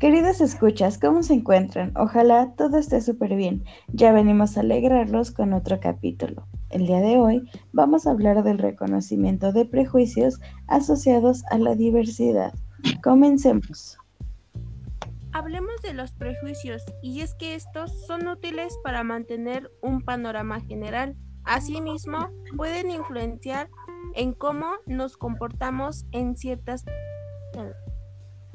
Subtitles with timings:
[0.00, 1.92] Queridos escuchas, ¿cómo se encuentran?
[1.96, 3.64] Ojalá todo esté súper bien.
[3.88, 6.46] Ya venimos a alegrarlos con otro capítulo.
[6.70, 10.38] El día de hoy vamos a hablar del reconocimiento de prejuicios
[10.68, 12.54] asociados a la diversidad.
[13.02, 13.98] Comencemos.
[15.32, 21.16] Hablemos de los prejuicios y es que estos son útiles para mantener un panorama general.
[21.42, 23.68] Asimismo, pueden influenciar
[24.14, 26.84] en cómo nos comportamos en ciertas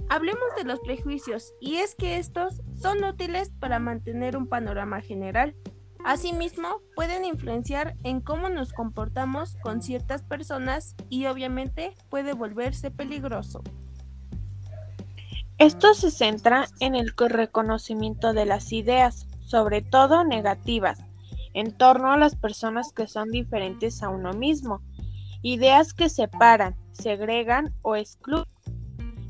[0.10, 5.56] Hablemos de los prejuicios, y es que estos son útiles para mantener un panorama general.
[6.06, 13.64] Asimismo, pueden influenciar en cómo nos comportamos con ciertas personas y obviamente puede volverse peligroso.
[15.58, 21.00] Esto se centra en el reconocimiento de las ideas, sobre todo negativas,
[21.54, 24.82] en torno a las personas que son diferentes a uno mismo,
[25.42, 28.53] ideas que separan, segregan o excluyen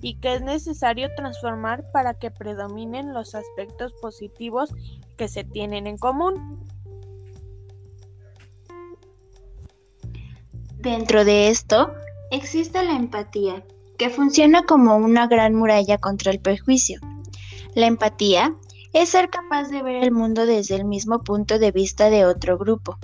[0.04, 4.70] y que es necesario transformar para que predominen los aspectos positivos
[5.18, 6.68] que se tienen en común.
[10.78, 11.94] Dentro de esto
[12.32, 13.64] existe la empatía,
[13.98, 17.00] que funciona como una gran muralla contra el prejuicio.
[17.74, 18.54] La empatía
[18.92, 22.58] es ser capaz de ver el mundo desde el mismo punto de vista de otro
[22.58, 22.98] grupo,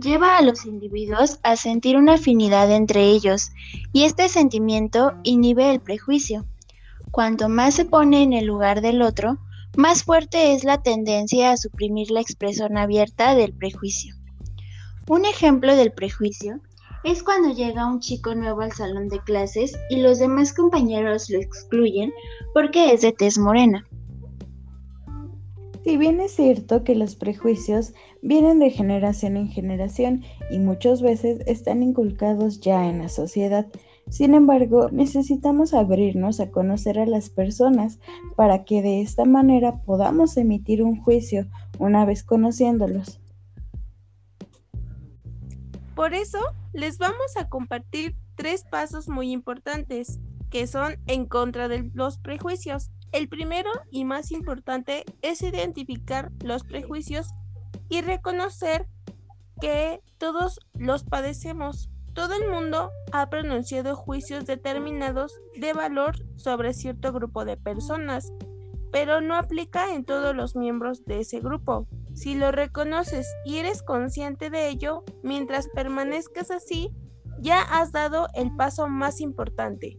[0.00, 3.50] lleva a los individuos a sentir una afinidad entre ellos
[3.92, 6.46] y este sentimiento inhibe el prejuicio.
[7.10, 9.38] Cuanto más se pone en el lugar del otro,
[9.76, 14.14] más fuerte es la tendencia a suprimir la expresión abierta del prejuicio.
[15.08, 16.60] Un ejemplo del prejuicio
[17.02, 21.40] es cuando llega un chico nuevo al salón de clases y los demás compañeros lo
[21.40, 22.12] excluyen
[22.52, 23.87] porque es de tez morena.
[25.84, 31.40] Si bien es cierto que los prejuicios vienen de generación en generación y muchas veces
[31.46, 33.66] están inculcados ya en la sociedad,
[34.10, 37.98] sin embargo, necesitamos abrirnos a conocer a las personas
[38.36, 41.46] para que de esta manera podamos emitir un juicio
[41.78, 43.20] una vez conociéndolos.
[45.94, 46.38] Por eso,
[46.72, 52.90] les vamos a compartir tres pasos muy importantes que son en contra de los prejuicios.
[53.12, 57.28] El primero y más importante es identificar los prejuicios
[57.88, 58.86] y reconocer
[59.60, 61.90] que todos los padecemos.
[62.12, 68.32] Todo el mundo ha pronunciado juicios determinados de valor sobre cierto grupo de personas,
[68.92, 71.86] pero no aplica en todos los miembros de ese grupo.
[72.14, 76.90] Si lo reconoces y eres consciente de ello, mientras permanezcas así,
[77.40, 79.98] ya has dado el paso más importante.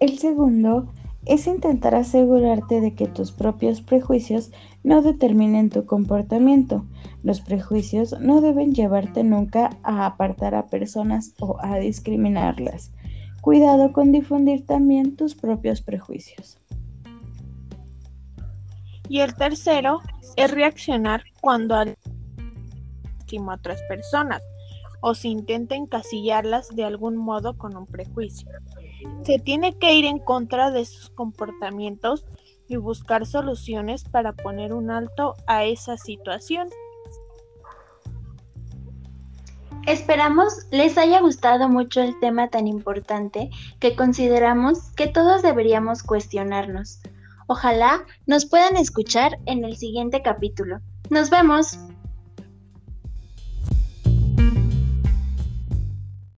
[0.00, 0.92] El segundo
[1.26, 4.50] es intentar asegurarte de que tus propios prejuicios
[4.82, 6.84] no determinen tu comportamiento.
[7.22, 12.92] Los prejuicios no deben llevarte nunca a apartar a personas o a discriminarlas.
[13.40, 16.58] Cuidado con difundir también tus propios prejuicios.
[19.08, 20.00] Y el tercero
[20.36, 21.86] es reaccionar cuando a
[23.48, 24.42] otras personas
[25.02, 28.48] o se intenta encasillarlas de algún modo con un prejuicio.
[29.24, 32.24] Se tiene que ir en contra de sus comportamientos
[32.68, 36.68] y buscar soluciones para poner un alto a esa situación.
[39.86, 47.00] Esperamos les haya gustado mucho el tema tan importante que consideramos que todos deberíamos cuestionarnos.
[47.48, 50.78] Ojalá nos puedan escuchar en el siguiente capítulo.
[51.10, 51.76] Nos vemos.